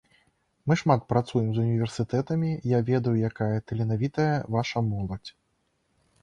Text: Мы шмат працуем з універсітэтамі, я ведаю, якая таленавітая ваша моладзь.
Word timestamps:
Мы 0.69 0.77
шмат 0.81 1.03
працуем 1.11 1.51
з 1.57 1.61
універсітэтамі, 1.65 2.49
я 2.71 2.79
ведаю, 2.89 3.13
якая 3.29 3.57
таленавітая 3.73 4.27
ваша 4.57 4.85
моладзь. 4.89 5.31